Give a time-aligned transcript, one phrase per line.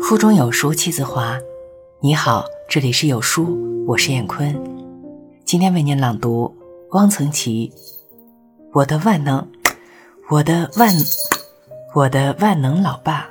[0.00, 1.38] 腹中有书气自华。
[2.00, 4.58] 你好，这里是有书，我是燕坤。
[5.44, 6.56] 今天为您朗读
[6.92, 7.70] 汪曾祺
[8.72, 9.46] 《我的万能，
[10.30, 10.90] 我的万，
[11.94, 13.28] 我的万能老爸》。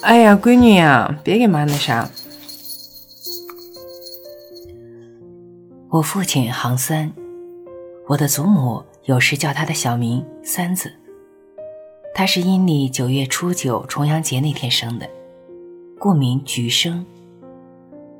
[0.00, 2.08] 哎呀，闺女呀，别给妈那啥。
[5.90, 7.12] 我父亲行三，
[8.08, 10.90] 我的祖母有时叫他的小名三子。
[12.16, 15.10] 他是阴历九月初九重阳节那天生的，
[15.98, 17.04] 故名菊生，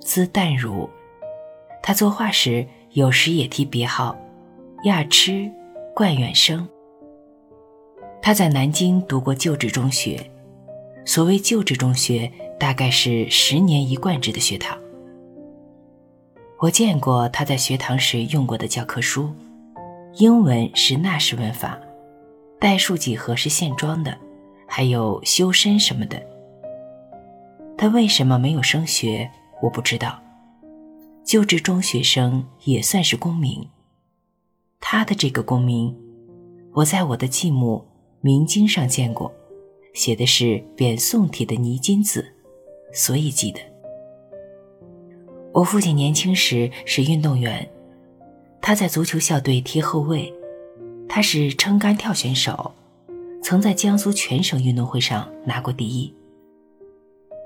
[0.01, 0.91] 字淡如。
[1.81, 4.17] 他作画时有时也提别号
[4.87, 5.49] 亚痴
[5.95, 6.69] 冠远生。
[8.21, 10.29] 他在南京读过旧制中学，
[11.05, 14.77] 所谓旧制中学，大概是十年一贯制的学堂。
[16.59, 19.31] 我见过他在学堂时用过的教科书，
[20.17, 21.79] 英文是纳什文法。
[22.65, 24.17] 代数几何是现装的，
[24.67, 26.19] 还有修身什么的。
[27.77, 29.31] 他为什么没有升学？
[29.61, 30.19] 我不知道。
[31.23, 33.69] 就职中学生也算是功名。
[34.81, 35.95] 他的这个功名，
[36.73, 37.85] 我在我的继母
[38.23, 39.31] 《明经》上见过，
[39.93, 42.27] 写的是扁宋体的泥金字，
[42.95, 43.61] 所以记得。
[45.53, 47.71] 我父亲年轻时是运动员，
[48.63, 50.33] 他在足球校队踢后卫。
[51.15, 52.73] 他是撑杆跳选手，
[53.41, 56.13] 曾在江苏全省运动会上拿过第一。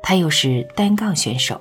[0.02, 1.60] 他又是单杠选手。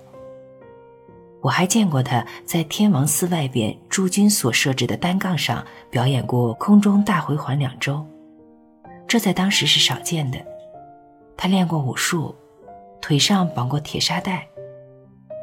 [1.42, 8.06] 我还见过他在天王寺外边驻军所设置的单杠上表演过空中大回环两周，
[9.06, 10.40] 这在当时是少见的。
[11.36, 12.34] 他练过武术，
[13.02, 14.48] 腿上绑过铁沙袋，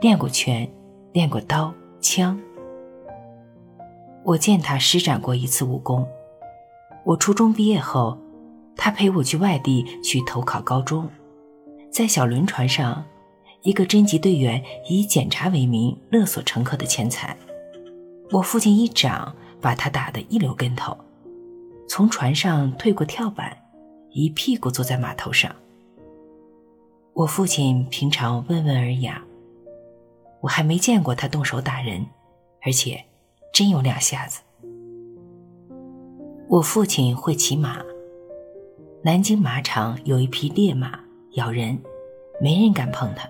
[0.00, 0.66] 练过拳，
[1.12, 2.40] 练过刀枪。
[4.24, 6.08] 我见他施展过一次武功。
[7.04, 8.18] 我初中毕业后，
[8.76, 11.08] 他陪我去外地去投考高中，
[11.90, 13.04] 在小轮船上，
[13.62, 17.36] 一个侦缉队员以检查为名勒索乘客的钱财，
[18.30, 20.96] 我父亲一掌把他打得一溜跟头，
[21.86, 23.54] 从船上退过跳板，
[24.10, 25.54] 一屁股坐在码头上。
[27.12, 29.22] 我父亲平常温文尔雅，
[30.40, 32.06] 我还没见过他动手打人，
[32.62, 33.04] 而且
[33.52, 34.40] 真有两下子。
[36.46, 37.82] 我父亲会骑马，
[39.02, 41.00] 南京马场有一匹烈马，
[41.32, 41.78] 咬人，
[42.40, 43.28] 没人敢碰它。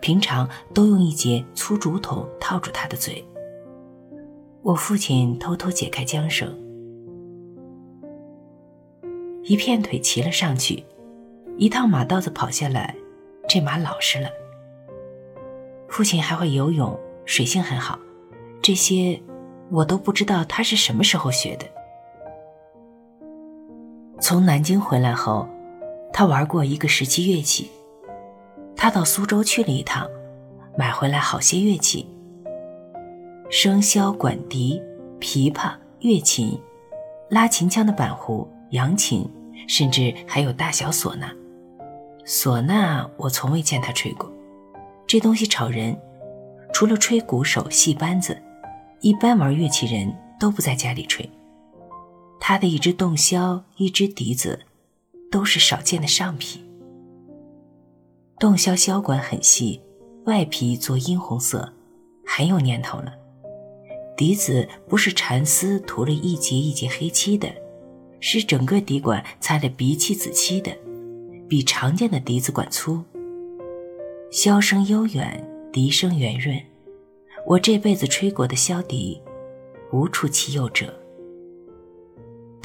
[0.00, 3.24] 平常都用一节粗竹筒套住它的嘴。
[4.62, 6.52] 我父亲偷偷解开缰绳，
[9.44, 10.84] 一片腿骑了上去，
[11.56, 12.94] 一趟马道子跑下来，
[13.48, 14.28] 这马老实了。
[15.88, 17.98] 父亲还会游泳，水性很好，
[18.60, 19.22] 这些
[19.70, 21.64] 我都不知道他是什么时候学的。
[24.18, 25.46] 从南京回来后，
[26.12, 27.70] 他玩过一个时期乐器。
[28.74, 30.06] 他到苏州去了一趟，
[30.76, 32.06] 买回来好些乐器：
[33.50, 34.80] 笙箫、管笛、
[35.20, 36.58] 琵琶、乐琴、
[37.28, 39.28] 拉琴腔的板胡、扬琴，
[39.68, 41.30] 甚至还有大小唢呐。
[42.24, 44.30] 唢呐我从未见他吹过，
[45.06, 45.96] 这东西吵人。
[46.72, 48.36] 除了吹鼓手、戏班子，
[49.00, 51.28] 一般玩乐器人都不在家里吹。
[52.38, 54.60] 他的一只洞箫，一只笛子，
[55.30, 56.62] 都是少见的上品。
[58.38, 59.80] 洞箫箫管很细，
[60.26, 61.72] 外皮做殷红色，
[62.24, 63.14] 很有年头了。
[64.16, 67.48] 笛子不是蚕丝涂了一节一节黑漆的，
[68.20, 70.70] 是整个笛管擦了鼻漆紫漆的，
[71.48, 73.02] 比常见的笛子管粗。
[74.30, 75.42] 箫声悠远，
[75.72, 76.60] 笛声圆润。
[77.46, 79.20] 我这辈子吹过的箫笛，
[79.92, 80.92] 无出其右者。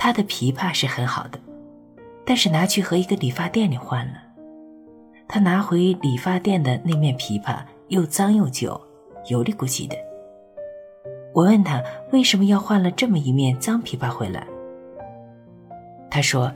[0.04, 1.38] 他的琵琶是很好的，
[2.26, 4.14] 但是拿去和一个理发店里换了。
[5.28, 8.82] 他拿回理发店的那面琵琶又脏又旧，
[9.30, 9.96] 油里咕叽的。
[11.36, 14.48] 我问他为什么要换了这么一面脏琵琶回来，
[16.10, 16.52] 他说：“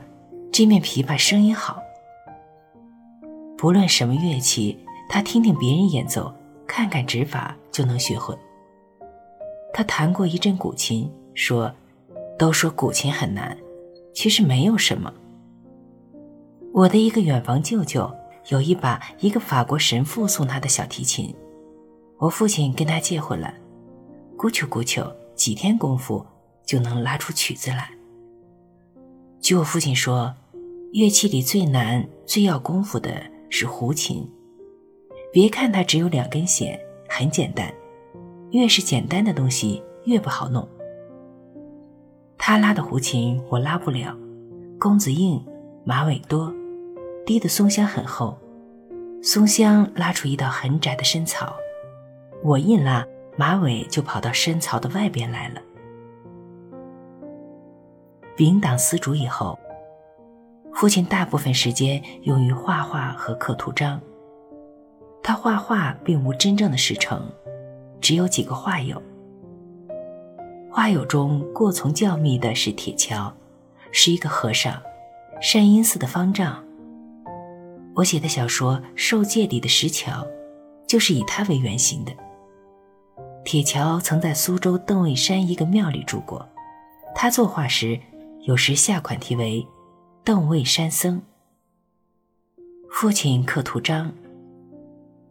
[0.50, 1.80] 这面琵琶声音好。
[3.56, 4.76] 不论什么乐器，
[5.08, 6.34] 他听听别人演奏，
[6.66, 8.36] 看看指法就能学会。
[9.72, 11.72] 他弹过一阵古琴，说。”
[12.38, 13.56] 都说古琴很难，
[14.14, 15.12] 其实没有什么。
[16.72, 18.12] 我的一个远房舅舅
[18.50, 21.34] 有一把一个法国神父送他的小提琴，
[22.18, 23.54] 我父亲跟他借回来，
[24.36, 26.24] 咕啾咕啾，几天功夫
[26.66, 27.90] 就能拉出曲子来。
[29.40, 30.34] 据我父亲说，
[30.92, 34.30] 乐器里最难、最要功夫的是胡琴。
[35.32, 36.78] 别看它只有两根弦，
[37.08, 37.72] 很简单，
[38.50, 40.66] 越是简单的东西越不好弄。
[42.38, 44.16] 他拉的胡琴我拉不了，
[44.78, 45.44] 弓子硬，
[45.84, 46.52] 马尾多，
[47.24, 48.38] 低的松香很厚，
[49.22, 51.56] 松香拉出一道很窄的深槽，
[52.44, 53.04] 我一拉，
[53.36, 55.60] 马尾就跑到深槽的外边来了。
[58.36, 59.58] 丙党丝竹以后，
[60.72, 64.00] 父亲大部分时间用于画画和刻图章。
[65.22, 67.20] 他画画并无真正的师承，
[68.00, 69.02] 只有几个画友。
[70.76, 73.34] 画友中过从较密的是铁桥，
[73.92, 74.78] 是一个和尚，
[75.40, 76.62] 善因寺的方丈。
[77.94, 80.26] 我写的小说《受戒》里的石桥，
[80.86, 82.12] 就是以他为原型的。
[83.42, 86.46] 铁桥曾在苏州邓尉山一个庙里住过，
[87.14, 87.98] 他作画时
[88.42, 89.66] 有时下款题为
[90.22, 91.22] “邓尉山僧”。
[92.92, 94.12] 父亲刻图章，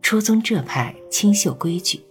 [0.01, 2.03] 初宗浙派清秀规矩。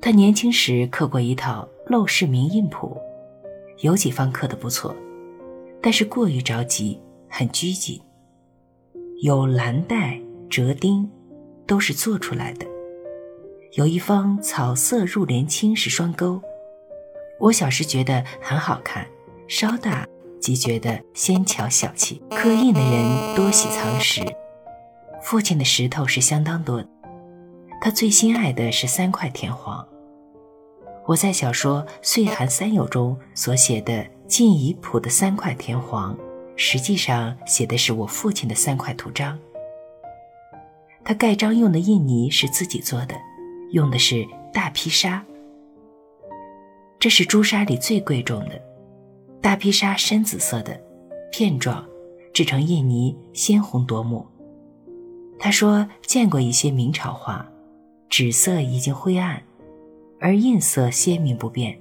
[0.00, 2.96] 他年轻时刻过一套《陋室铭印谱》，
[3.84, 4.94] 有几方刻得不错，
[5.82, 8.00] 但是过于着急，很拘谨。
[9.22, 10.18] 有蓝带、
[10.48, 11.10] 折钉，
[11.66, 12.66] 都是做出来的。
[13.72, 16.40] 有一方草色入帘青是双钩，
[17.40, 19.04] 我小时觉得很好看，
[19.48, 20.06] 稍大
[20.40, 22.22] 即觉得纤巧小气。
[22.30, 24.22] 刻印的人多喜藏石，
[25.20, 26.88] 父亲的石头是相当多的。
[27.80, 29.86] 他最心爱的是三块田黄。
[31.06, 36.16] 我在小说《岁寒三友》中所写的晋夷谱的三块田黄。
[36.60, 39.38] 实际上写的是我父亲的三块图章。
[41.04, 43.14] 他盖章用的印泥是自己做的，
[43.70, 45.24] 用的是大披沙。
[46.98, 48.60] 这是朱砂里最贵重的，
[49.40, 50.78] 大披沙深紫色的，
[51.30, 51.86] 片状，
[52.34, 54.26] 制成印泥鲜红夺目。
[55.38, 57.48] 他说见过一些明朝画，
[58.08, 59.42] 纸色已经灰暗，
[60.18, 61.78] 而印色鲜明不变。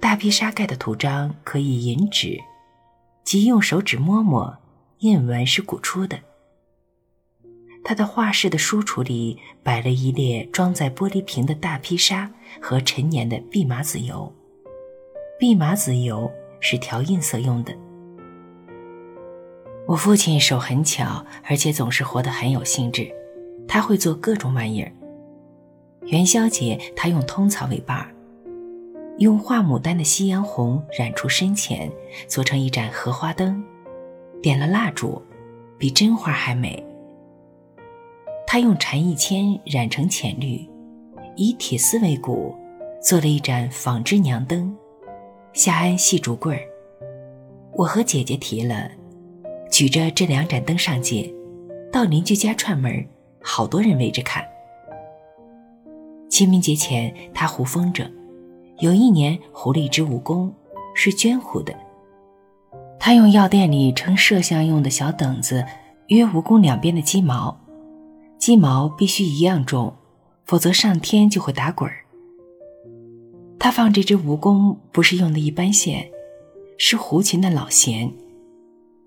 [0.00, 2.38] 大披沙盖的图章可以引纸。
[3.24, 4.56] 即用手指摸摸，
[5.00, 6.18] 印纹是鼓出的。
[7.84, 12.30] 他的画室的书橱里摆了一列装在玻璃瓶的大披沙
[12.60, 14.32] 和陈年的蓖麻籽油。
[15.40, 16.30] 蓖麻籽油
[16.60, 17.74] 是调印色用的。
[19.86, 23.10] 我父亲手很巧，而且总是活得很有兴致。
[23.66, 24.90] 他会做各种玩意儿。
[26.08, 28.14] 元宵节，他用通草为伴儿。
[29.18, 31.90] 用画牡丹的夕阳红染出深浅，
[32.26, 33.62] 做成一盏荷花灯，
[34.40, 35.20] 点了蜡烛，
[35.76, 36.82] 比真花还美。
[38.46, 40.66] 他用蝉翼铅染成浅绿，
[41.36, 42.54] 以铁丝为骨，
[43.02, 44.74] 做了一盏纺织娘灯，
[45.52, 46.62] 下安细竹棍儿。
[47.74, 48.90] 我和姐姐提了，
[49.70, 51.30] 举着这两盏灯上街，
[51.92, 53.06] 到邻居家串门，
[53.42, 54.42] 好多人围着看。
[56.28, 58.08] 清明节前，他胡风筝。
[58.80, 60.50] 有一年，狐狸一只蜈蚣，
[60.94, 61.74] 是绢糊的。
[63.00, 65.64] 他用药店里称摄像用的小等子，
[66.08, 67.58] 约蜈蚣两边的鸡毛，
[68.38, 69.94] 鸡毛必须一样重，
[70.44, 72.04] 否则上天就会打滚儿。
[73.58, 76.08] 他放这只蜈蚣不是用的一般线，
[76.76, 78.12] 是胡琴的老弦。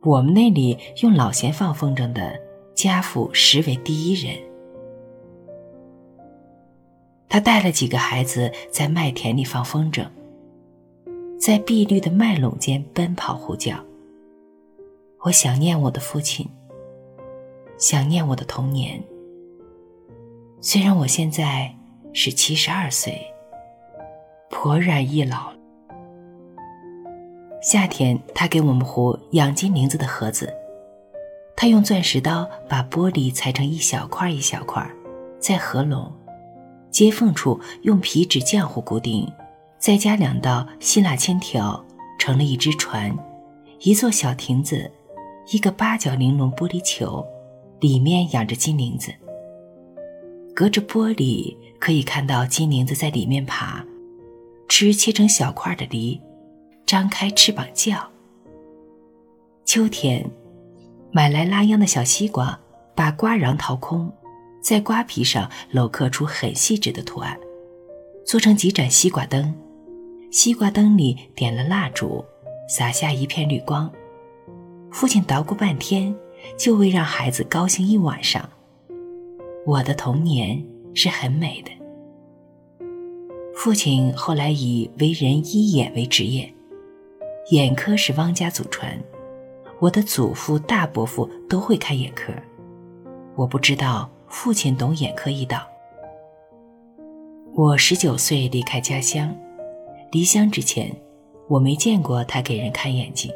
[0.03, 2.33] 我们那里用老弦放风筝的
[2.75, 4.35] 家父实为第一人。
[7.31, 10.06] 他带了几个孩子在麦田里放风筝，
[11.39, 13.78] 在碧绿的麦垄间奔跑呼叫。
[15.22, 16.45] 我想念我的父亲，
[17.78, 19.01] 想念我的童年。
[20.59, 21.73] 虽然我现在
[22.11, 23.18] 是七十二岁，
[24.50, 25.54] 颇然易老。
[27.61, 30.54] 夏天，他给我们糊养金铃子的盒子，
[31.56, 34.85] 他用钻石刀把玻璃裁成一小块一小块，
[35.40, 36.11] 再合拢。
[36.92, 39.28] 接缝处用皮纸浆糊固定，
[39.80, 41.83] 再加两道希腊铅条，
[42.19, 43.18] 成了一只船，
[43.80, 44.92] 一座小亭子，
[45.52, 47.26] 一个八角玲珑玻璃球，
[47.80, 49.12] 里面养着金铃子。
[50.54, 53.83] 隔着玻璃可以看到金铃子在里面爬，
[54.68, 56.19] 吃切成小块的梨，
[56.86, 57.95] 张开翅膀叫。
[59.64, 60.30] 秋天，
[61.12, 62.60] 买来拉秧的小西瓜，
[62.94, 64.12] 把瓜瓤掏空。
[64.61, 67.37] 在瓜皮上镂刻出很细致的图案，
[68.23, 69.53] 做成几盏西瓜灯。
[70.30, 72.23] 西瓜灯里点了蜡烛，
[72.69, 73.91] 洒下一片绿光。
[74.91, 76.15] 父亲捣鼓半天，
[76.57, 78.47] 就为让孩子高兴一晚上。
[79.65, 80.63] 我的童年
[80.94, 81.71] 是很美的。
[83.56, 86.53] 父亲后来以为人医眼为职业，
[87.49, 88.97] 眼科是汪家祖传，
[89.80, 92.31] 我的祖父、大伯父都会开眼科。
[93.35, 94.09] 我不知道。
[94.31, 95.68] 父亲懂眼科一道。
[97.54, 99.35] 我十九岁离开家乡，
[100.09, 100.90] 离乡之前，
[101.50, 103.30] 我没见过他给人看眼睛。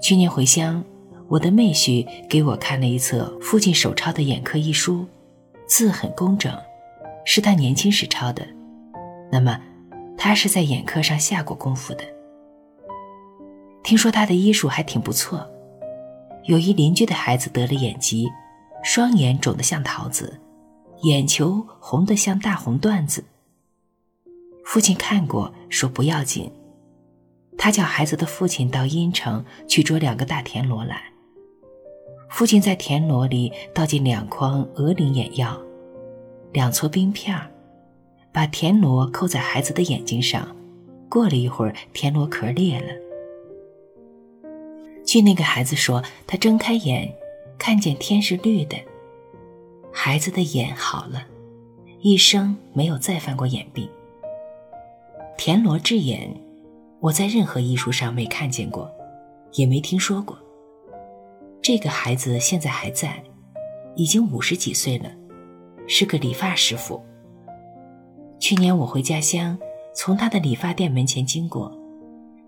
[0.00, 0.82] 去年回乡，
[1.26, 5.04] 我的妹婿给我看了一册父亲手抄的眼科医书，
[5.66, 6.56] 字很工整，
[7.24, 8.46] 是他年轻时抄的。
[9.32, 9.60] 那么，
[10.16, 12.04] 他是在眼科上下过功夫的。
[13.82, 15.44] 听说他的医术还挺不错。
[16.44, 18.28] 有一邻居的孩子得了眼疾，
[18.82, 20.40] 双眼肿得像桃子，
[21.02, 23.24] 眼球红得像大红缎子。
[24.64, 26.50] 父亲看过，说不要紧。
[27.58, 31.02] 他叫孩子的父亲到阴城去捉两个大田螺来。
[32.28, 35.58] 父亲在田螺里倒进两筐鹅翎眼药，
[36.52, 37.50] 两撮冰片儿
[38.32, 40.54] 把田螺扣在孩子的眼睛上。
[41.08, 42.88] 过了一会儿，田螺壳裂了。
[45.06, 47.14] 据那个孩子说，他睁开眼，
[47.58, 48.76] 看见天是绿的。
[49.92, 51.26] 孩子的眼好了，
[52.00, 53.88] 一生没有再犯过眼病。
[55.38, 56.30] 田螺治眼，
[57.00, 58.90] 我在任何医书上没看见过，
[59.52, 60.36] 也没听说过。
[61.62, 63.22] 这个孩子现在还在，
[63.96, 65.10] 已经五十几岁了，
[65.86, 67.02] 是个理发师傅。
[68.38, 69.58] 去年我回家乡，
[69.94, 71.72] 从他的理发店门前经过，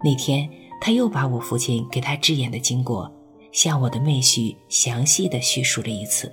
[0.05, 0.49] 那天
[0.81, 3.11] 他又把我父亲给他治眼的经过，
[3.53, 6.33] 向我的妹婿详细的叙述了一次。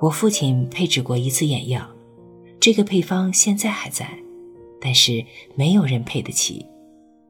[0.00, 1.88] 我父亲配制过一次眼药，
[2.60, 4.18] 这个配方现在还在，
[4.80, 6.66] 但是没有人配得起，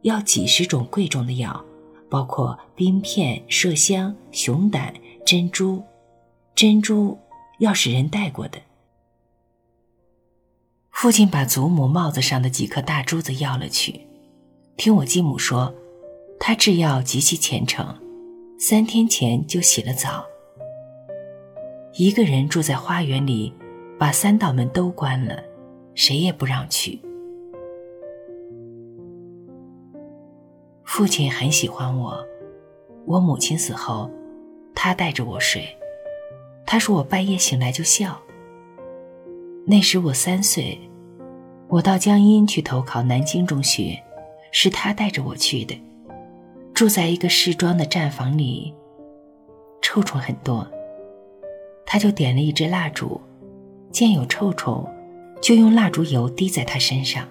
[0.02, 1.64] 要几十种贵重的药。
[2.10, 4.92] 包括冰片、麝香、熊胆、
[5.24, 5.82] 珍珠，
[6.54, 7.18] 珍珠
[7.58, 8.58] 要是人戴过的。
[10.90, 14.02] 父亲把祖母帽子上的几颗大珠子要了去。
[14.76, 15.74] 听我继母说，
[16.44, 17.86] 他制药极其虔诚，
[18.58, 20.26] 三天前就洗了澡。
[21.94, 23.54] 一个人住在花园里，
[23.96, 25.40] 把三道门都关了，
[25.94, 27.00] 谁也不让去。
[30.82, 32.26] 父亲很喜欢我，
[33.06, 34.10] 我母亲死后，
[34.74, 35.64] 他带着我睡。
[36.66, 38.20] 他说我半夜醒来就笑。
[39.64, 40.76] 那时我三岁，
[41.68, 43.96] 我到江阴去投考南京中学，
[44.50, 45.80] 是他带着我去的。
[46.74, 48.74] 住在一个市庄的站房里，
[49.80, 50.66] 臭虫很多，
[51.84, 53.20] 他就点了一支蜡烛，
[53.90, 54.88] 见有臭虫，
[55.40, 57.28] 就用蜡烛油滴在他身上。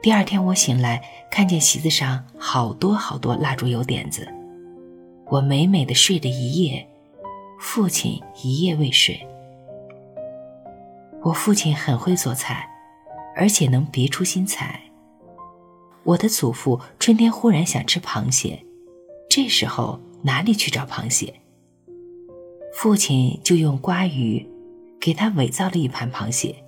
[0.00, 4.28] 第二天我醒来，看见席子上好多好多蜡烛油点子，
[5.26, 6.86] 我美美的睡了一夜，
[7.58, 9.20] 父亲一夜未睡。
[11.22, 12.68] 我父亲很会做菜，
[13.34, 14.80] 而且能别出心裁。
[16.08, 18.64] 我的祖父春天忽然想吃螃蟹，
[19.28, 21.34] 这时候哪里去找螃蟹？
[22.72, 24.48] 父亲就用瓜鱼
[24.98, 26.64] 给他伪造了一盘螃蟹。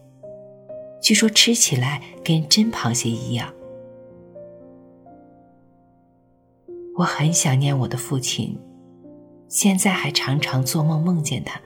[1.01, 3.51] 据说吃起来跟真螃蟹一样。
[6.97, 8.59] 我很想念我的父亲，
[9.49, 11.59] 现在还常常做梦梦见他。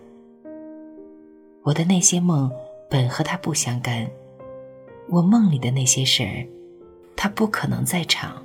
[1.65, 2.49] 我的那些梦
[2.89, 4.09] 本和他不相干，
[5.09, 6.47] 我梦里的那些事儿，
[7.17, 8.43] 他不可能在场，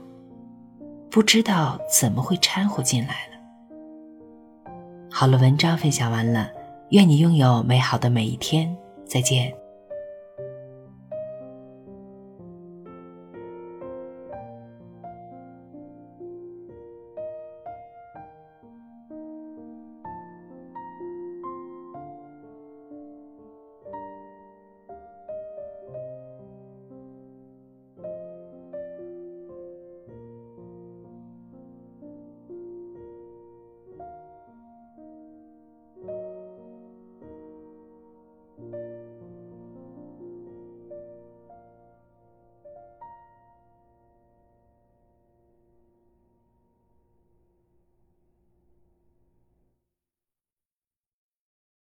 [1.09, 4.71] 不知道怎么会掺和进来了。
[5.11, 6.49] 好了，文章分享完了，
[6.91, 9.53] 愿你拥有美好的每一天，再见。